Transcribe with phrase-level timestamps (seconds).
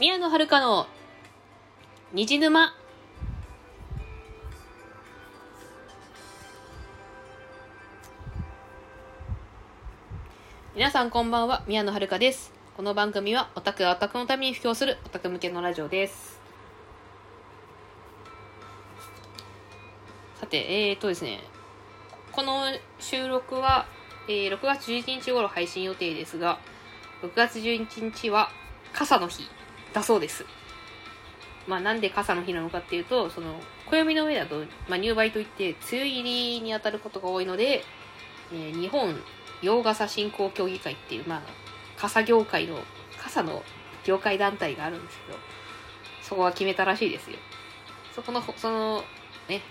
[0.00, 0.86] 宮野遥の
[2.12, 2.72] 虹沼。
[10.76, 12.52] 皆さんこんばんは宮野遥です。
[12.76, 16.38] この番組はオタクがオタクのために布教するオタク向けのラジオです。
[20.38, 21.40] さてえーとですね
[22.30, 22.66] この
[23.00, 23.86] 収録は、
[24.28, 26.60] えー6月11日頃配信予定ですが
[27.22, 28.48] 6月11日は
[28.92, 29.57] 傘の日。
[29.92, 30.44] だそうです。
[31.66, 37.84] まあなんで傘の日なのかっていうと、その、暦の上だと、まあ入梅といって梅雨入りに当たることが多いので、
[38.52, 39.14] えー日本
[39.60, 41.42] 洋傘振興協議会っていう、まあ、
[41.96, 42.78] 傘業界の、
[43.18, 43.62] 傘の
[44.04, 45.38] 業界団体があるんですけど、
[46.22, 47.36] そこは決めたらしいですよ。
[48.14, 49.02] そこの、その、
[49.48, 49.62] ね、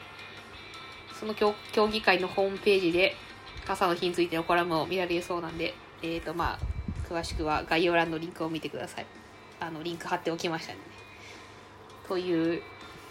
[1.19, 3.15] その協協議会のホームページで、
[3.65, 9.05] 傘の日についてのコラムを見られるそうなんで、えっ、と、まあ、詳しくは概要欄のリンクを見てください。
[9.59, 10.79] あの、リンク貼っておきましたね。
[12.07, 12.61] という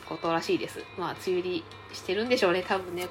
[0.08, 0.84] ことらしいです。
[0.98, 3.08] まあ、梅雨入りしてるんでしょうね、多分ね。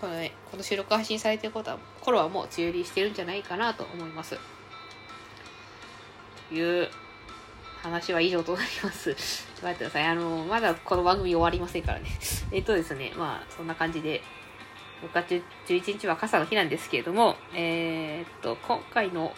[0.00, 4.38] このね、この収録配信されてることは、頃はもう梅雨入りしてるんじゃないかなと思います。
[6.48, 6.88] という
[7.82, 9.14] 話は以上となります。
[9.14, 10.04] ちょっと待ってください。
[10.04, 12.06] あの、まだこの番組終わりませんからね。
[12.50, 14.22] えっとですね、まあ、そんな感じで、
[15.02, 19.32] 6月11日は傘の日なんですけれども、えーっと、今回の、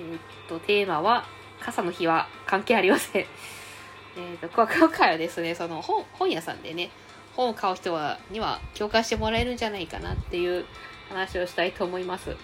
[0.00, 1.26] えーっと、テーマは、
[1.62, 3.26] 傘の日は関係ありません。
[4.16, 6.90] えっと、今回はですね、その本、本屋さんでね、
[7.34, 10.66] 本を買う人は、には共感してもらえるんじゃないかなっていう
[11.08, 12.36] 話をしたいと思います。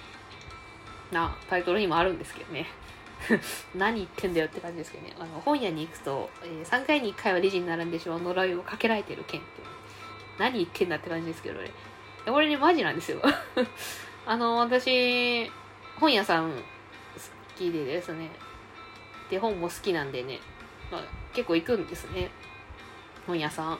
[1.12, 2.66] な、タイトルにもあるんですけどね。
[3.74, 5.14] 何言ってんだよって感じですけどね。
[5.18, 9.62] あの、本屋に行くと、えー3回に1回はレジに並んでしまう呪いをかけられてる件って。
[10.38, 11.70] 何言ってんだって感じですけどね。
[12.26, 13.20] これね、マジなんですよ。
[14.24, 15.50] あの、私、
[15.98, 16.56] 本屋さん好
[17.56, 18.30] きでですね。
[19.30, 20.40] で、本も好きなんでね、
[20.90, 21.02] まあ、
[21.34, 22.30] 結構行くんですね。
[23.26, 23.78] 本屋さん。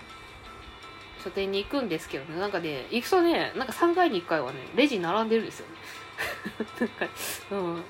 [1.23, 5.75] 書店に行くんですけどね、なんかね、行くとね、なんか3回に1回はね、レジ並んでるんですよね。
[6.81, 7.07] なんか、
[7.51, 7.85] うん。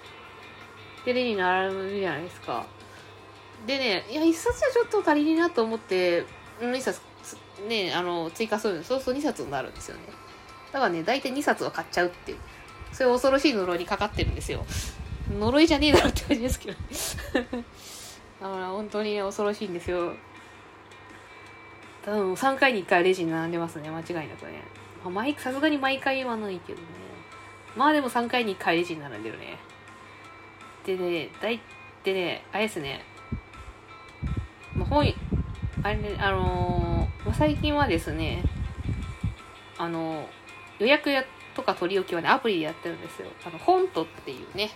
[1.04, 2.64] で、レジに並ぶじゃないですか。
[3.66, 6.24] でね、いや、1冊じゃちょっと足りねえなと思って、
[6.60, 7.00] うん1冊、
[7.68, 8.88] ね、あの、追加するんです。
[8.88, 10.02] そうすると2冊になるんですよね。
[10.72, 12.38] だからね、大体2冊は買っちゃうっていう。
[12.92, 14.64] そういう恐ろしい呪いにかかってるんですよ。
[15.30, 16.78] 呪いじゃねえだろって感じですけど。
[18.40, 20.12] だから本当にね、恐ろしいんですよ。
[22.04, 24.62] 多分3回に1回レジに並んでますね、間違いなくね。
[25.04, 26.86] まあさすがに毎回言わないけどね。
[27.76, 29.58] まあでも3回に1回レジに並んでるね。
[30.84, 31.60] でね、だい
[32.04, 33.04] でね、あれですね。
[34.74, 35.04] まあ、本、
[35.82, 38.42] あれね、あのーま最近はですね、
[39.76, 40.26] あのー
[40.78, 41.24] 予約や
[41.54, 43.28] とか取り置きはね、アプリでやってるんですよ。
[43.44, 44.70] あの、ホントっていうね、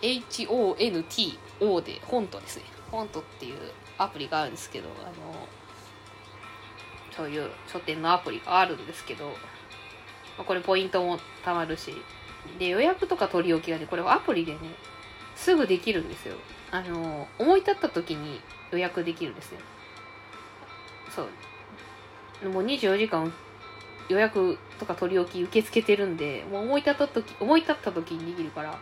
[0.00, 2.64] HONTO で、ホントですね。
[2.90, 3.58] ホントっていう
[3.98, 5.12] アプリがあるんですけど、あの、
[7.16, 9.32] そういう書店のアプリがあるんですけど、ま
[10.40, 11.92] あこれポイントも貯まるし、
[12.58, 14.58] で、予約とか取り置きがね、これはアプリでね、
[15.34, 16.36] すぐできるんですよ。
[16.70, 19.58] あの、思い立った時に予約できるんですね。
[21.14, 21.22] そ
[22.42, 22.48] う。
[22.48, 23.32] もう24時間
[24.08, 28.78] 予約とか取り置き受け付けてるんで、もう思い立った時、思い立った時にできるから、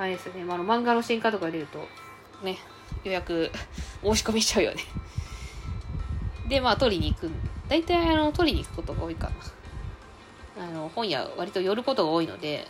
[0.00, 1.86] あれですね、まあ、の漫画の新刊とか出ると、
[2.42, 2.56] ね、
[3.04, 3.50] 予約
[4.02, 4.82] 申し込みしちゃうよね。
[6.48, 7.30] で、まあ、取りに行く。
[7.68, 9.30] 大体、あの、取りに行くことが多いか
[10.56, 10.64] な。
[10.64, 12.66] あの、本屋割と寄ることが多いので、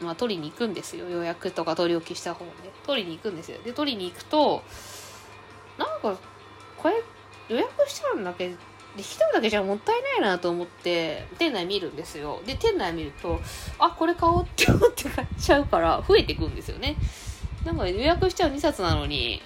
[0.00, 1.08] まあ、取りに行くんですよ。
[1.08, 2.72] 予約とか取り置きした本で。
[2.84, 3.62] 取りに行くんですよ。
[3.62, 4.64] で、取りに行くと、
[5.78, 6.18] なんか、
[6.76, 7.00] これ、
[7.48, 8.56] 予約したんだけど
[8.96, 13.40] で一人だけじゃもったいないなと思って店内見るんですよで店内見ると
[13.78, 16.96] あこれ買おうって思っ買っちゃうから増えてくんですよね。
[17.64, 19.40] なんか予約しちゃう2冊なのに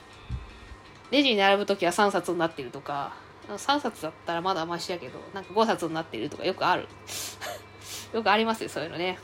[1.10, 3.14] レジに並ぶ時は3冊になってるとか
[3.48, 6.88] 3冊だったらまだマシやけどなんか5冊になってるとかよくある。
[8.12, 9.18] よくありますよそういうのね。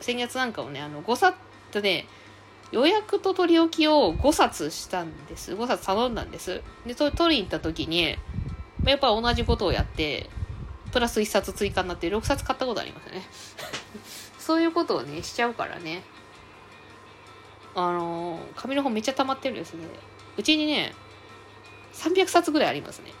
[0.00, 1.38] 先月なんかもねあの5冊
[1.72, 2.06] とね
[2.72, 5.52] 予約と取り置きを5冊したんです。
[5.54, 6.62] 5冊頼んだんです。
[6.86, 8.16] でそれ取りに行った時に
[8.84, 10.30] やっぱ同じことをやって、
[10.92, 13.22] プラス1冊追加になって6冊買ったことありますね。
[14.46, 16.04] そういうことをね、しちゃうからね。
[17.74, 19.84] あの紙の本めっちゃ溜まってるんですね。
[20.36, 20.94] うちにね、
[21.94, 23.12] 300冊ぐらいありますね。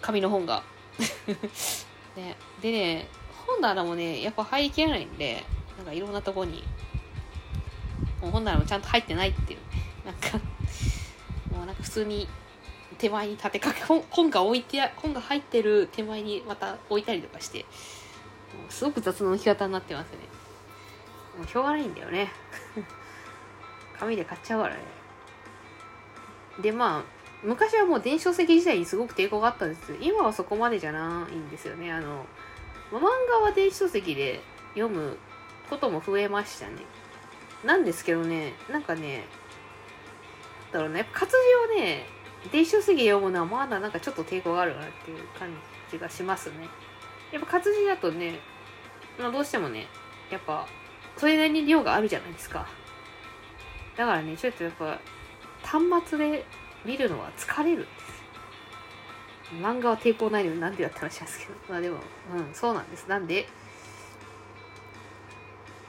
[0.00, 0.64] 紙の本が。
[2.16, 3.08] ね、でね、
[3.46, 5.44] 本棚もね、やっぱ入りきれないんで、
[5.76, 6.64] なんかいろんなとこに、
[8.20, 9.60] もう本棚もちゃんと入ってないっていう。
[10.04, 10.36] なんか、
[11.56, 12.26] もうなんか普通に
[12.98, 17.66] 手前に立てかけ本本が置いて本が入ってる手前にまた置いたりとかして
[18.68, 20.31] すごく雑な置き方になってますね
[21.36, 22.30] もうしょうがないんだよね。
[23.98, 24.80] 紙で買っちゃうからね。
[26.60, 27.02] でまあ
[27.42, 31.92] 昔はもう電子書籍自体にすごく抵抗があったんですけど今はそこまでじゃないんですよね。
[31.92, 32.24] あの
[32.92, 33.00] 漫
[33.30, 34.40] 画は電子書籍で
[34.74, 35.16] 読む
[35.70, 36.82] ことも増えましたね。
[37.64, 39.24] なんですけどねなんかね
[40.72, 40.98] だろうね。
[40.98, 41.32] やっぱ活
[41.68, 42.06] 字をね
[42.50, 45.48] 電子書籍読むのはまだなんかちょっと抵抗があるなっていう感
[45.90, 46.68] じがしますね。
[47.32, 48.38] やっぱ活字だとね、
[49.18, 49.86] まあ、どうしてもね
[50.30, 50.66] やっぱ
[51.16, 52.66] それなりに量があるじゃないですか。
[53.96, 54.98] だからねちょっとやっぱ
[55.62, 56.44] 端末で
[56.84, 58.22] 見るのは疲れるんです。
[59.60, 61.52] 漫画は抵抗ないのになんでやった話なんですけど。
[61.68, 61.98] まあでも
[62.34, 63.06] うんそうなんです。
[63.06, 63.46] なんで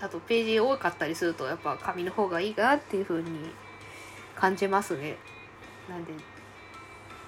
[0.01, 3.51] あとページ多かったりするとやっぱ紙の方がいいかなっていう風に
[4.35, 5.17] 感じますね。
[5.89, 6.13] なんで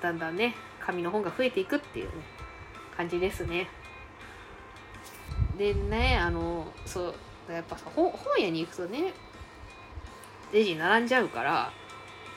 [0.01, 2.13] だんだんね紙の本が増えていくっていうね
[2.95, 3.69] 感じですね。
[5.57, 7.15] でねあのそう
[7.53, 9.13] やっぱさ本屋に行くとね
[10.51, 11.71] レジ並んじゃうから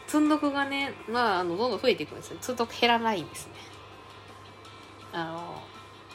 [0.07, 2.39] 積んどくがねまああのどんどん増えていくんですよ。
[2.41, 3.53] 積んどく減らないんですね。
[5.13, 5.63] あの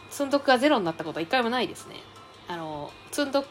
[0.10, 1.96] 積んどくがゼロになったことは一回もないですね。
[2.48, 3.46] あの積んど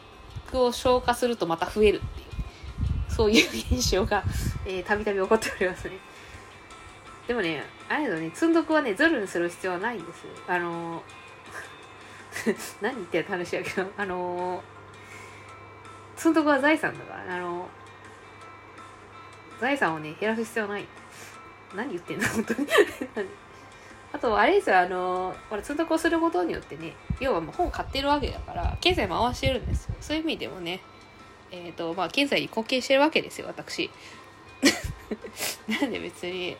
[0.51, 4.23] くを消化するとまた増えるっていうそういう現象が
[4.85, 5.97] たびたび起こっておりますね。
[7.27, 11.01] でもねあれだね積んどくはねゼロにする必要はないんですあの
[12.81, 13.89] 何言ってる話やけど。
[13.97, 14.61] あの
[16.15, 17.67] 積んどくは財産だからあの
[19.59, 20.85] 財産をね減らす必要ない。
[21.75, 22.67] 何言ってんの本当に。
[24.13, 29.95] あとあれですよあのこれ積んどくをすることによってね要はもう本買ってるわけだから経済回してるんですよ。
[30.01, 30.81] そういう意味でもね
[31.51, 33.89] えっ、ー、とまあ経済に貢献してるわけですよ私。
[35.67, 36.55] なんで別に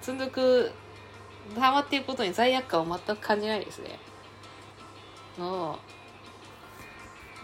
[0.00, 0.70] 積んどく
[1.54, 3.98] 溜まっていることに罪悪感を全く感じないですね。
[5.38, 5.78] もう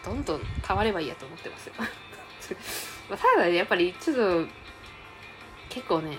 [0.04, 1.74] どんどん溜まればいいやと思ってますよ。
[3.08, 4.48] まただねやっぱりちょっと
[5.68, 6.16] 結構ね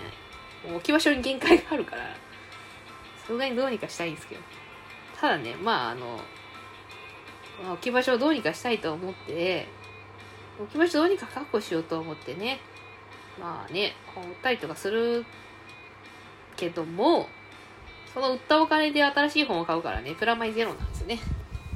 [0.66, 2.02] 置き場所に限界があるから
[3.16, 4.40] さすがにどうにかしたいんですけど。
[5.20, 6.20] ただねまああの、
[7.62, 9.66] まあ、置き場所をどうにかしたいと思って
[10.60, 12.60] 置き場所どうにか確保しようと思ってね。
[13.40, 15.24] まあね本売ったりとかする
[16.56, 17.28] けども
[18.12, 21.18] その売ったお金で新しい本を買うからねプラマイゼロなんですね。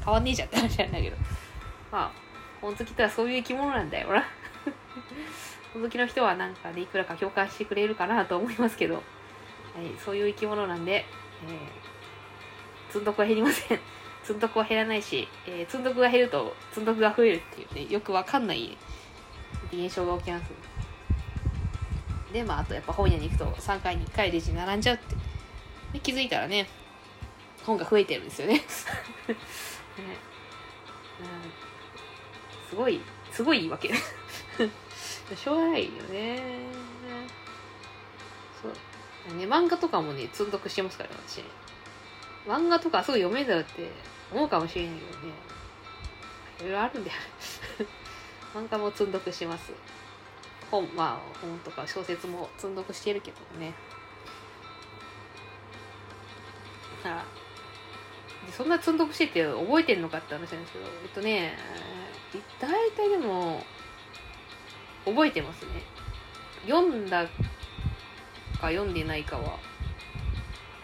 [0.04, 1.16] 変わんねえじゃんって話なんだけど。
[1.90, 2.12] まあ
[2.60, 4.24] 本好きってはそういう生き物なんだよな。
[5.72, 9.04] 本好きの人はなんかねいくらか共感してくれるかなと思いますけど、はい、
[10.04, 13.80] そういう生き物なんで、えー、積んどくは減りません。
[14.22, 18.76] 積んどくは減らないし、えー、積んどくが減ると積んどくが増えるっていうねよくわかんない
[19.72, 20.52] 現象が起きます。
[22.32, 25.16] でまああとやっぱ本屋に行くと3回に1回レジ並んじゃうって。
[25.92, 26.68] で気づいたらね
[27.64, 28.54] 本が増えてるんですよね。
[28.58, 28.64] ね、
[32.78, 33.00] ごい
[33.32, 33.92] すごいいいわけ。
[35.36, 36.42] しょうがないよね。
[38.62, 39.36] そう。
[39.36, 41.42] ね漫画とかもね積んどくしてますから私。
[42.46, 43.90] 漫画とかすぐ読めるだろって
[44.32, 45.32] 思うかもしれないけどね。
[46.60, 47.16] いろいろあるんだよ
[48.54, 49.72] 漫画も積んどくします。
[50.70, 53.74] 本まあ本とか小説も積んどくしてるけどね。
[57.04, 57.24] あ
[58.50, 61.58] そんな積んどくしてて覚えてんのかって話なんですけどえっとね
[62.60, 63.62] 大体でも
[65.04, 65.82] 覚えてますね。
[66.66, 67.24] 読んだ
[68.60, 69.58] か読んでないかは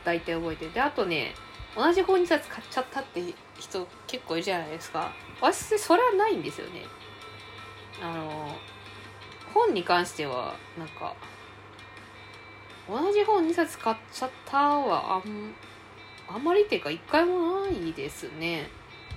[0.04, 1.34] 大体覚えてであとね
[1.76, 3.20] 同じ本2冊買っちゃったって
[3.58, 5.12] 人結構いるじゃないですか。
[5.40, 6.82] 私それはないんですよね。
[8.00, 8.56] あの
[9.52, 11.14] 本に関してはなんか
[12.88, 15.54] 同じ本2冊買っちゃったはあん
[16.28, 18.68] あんまりっていうか一回もないですね。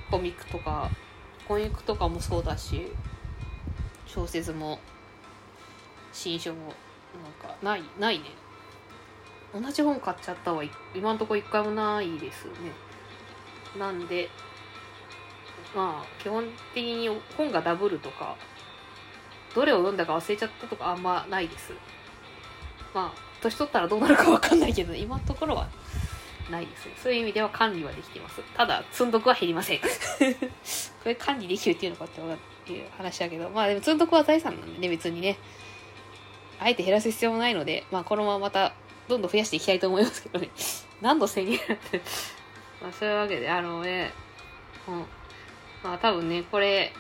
[0.10, 0.90] コミックとか。
[1.48, 2.92] コミックとかもそうだし
[4.06, 4.80] 小説も
[6.12, 8.26] 新書もなんかないないね。
[9.54, 10.64] 同じ本買っちゃったは
[10.94, 12.52] 今んとこ一回もないですね。
[13.80, 14.30] なんで
[15.76, 18.36] まあ基本的に本がダブルとか
[19.56, 21.72] どれを読んだか忘れちゃったとかあんまないです。
[22.94, 25.68] まあ年取ったらどうなるか分かんないけど今のところは
[26.50, 26.94] ないですね。
[27.02, 28.42] そういう意味では管理はできてます。
[28.56, 29.80] ただ積んどくは減りません。
[29.82, 29.86] こ
[31.06, 35.38] れ管理できるっていうのかっていう話だけどまあでも積んどくは財産なんでね別にね。
[36.60, 38.74] あえて減らす必要もないのでまあこのまままた
[39.08, 40.50] どんどん増やしていきたいと思いますけどね。
[41.02, 42.02] 何度宣言って。
[42.82, 44.14] まあそういうわけであのね
[44.88, 45.06] うん
[45.84, 46.94] まあ多分ねこれ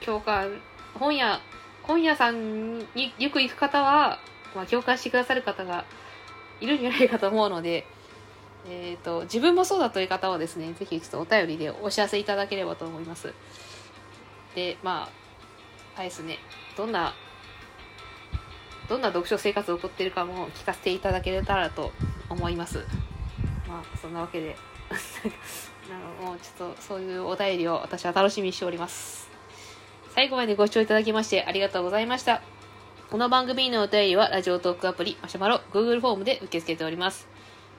[0.00, 0.60] 共感
[0.98, 1.40] 本屋、
[1.82, 4.18] 本屋さんによく行く方は、
[4.54, 5.84] まあ、共感してくださる方が
[6.60, 7.86] いるんじゃないかと思うので、
[8.66, 13.32] え、ー、と、自分もそうだという方はですね、ぜひちょっとお便りでお知らせいただければと思います。
[14.54, 15.08] で、ま
[15.96, 16.38] あ、あれですね、
[16.76, 17.14] どんな、
[18.88, 21.92] どんな読書生活を送っているかも聞かせていただけたらと
[22.28, 22.84] 思います。
[23.68, 24.56] まあそんなわけで
[25.90, 29.30] なんかもうちょっとそういうお便りを私は楽しみにしております。
[30.14, 32.42] 最後までご視聴いただきましてありがとうございました。
[33.10, 37.33] この番組のお便りはラジオトークアプリマシュマロ Google フォームで受け付けております。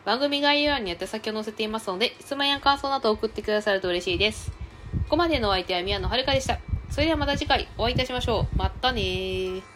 [0.05, 4.51] 番組概要欄に宛先を載せていますので質問や感想など送ってくださると嬉しいです。
[4.91, 6.59] ここまでのお相手は宮野遥でした。
[6.89, 8.57] それではまた次回お会いいたしましょう。
[8.57, 9.74] またねー。